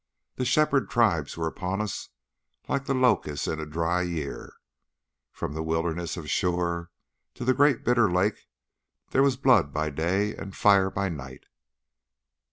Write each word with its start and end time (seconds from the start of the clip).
The 0.37 0.45
shepherd 0.45 0.89
tribes 0.89 1.37
were 1.37 1.45
upon 1.45 1.79
us 1.79 2.09
like 2.67 2.85
the 2.85 2.95
locusts 2.95 3.47
in 3.47 3.59
a 3.59 3.67
dry 3.67 4.01
year. 4.01 4.55
From 5.31 5.53
the 5.53 5.61
wilderness 5.61 6.17
of 6.17 6.27
Shur 6.27 6.89
to 7.35 7.45
the 7.45 7.53
great 7.53 7.85
bitter 7.85 8.11
lake 8.11 8.47
there 9.09 9.21
was 9.21 9.37
blood 9.37 9.71
by 9.71 9.91
day 9.91 10.35
and 10.35 10.55
fire 10.55 10.89
by 10.89 11.09
night. 11.09 11.45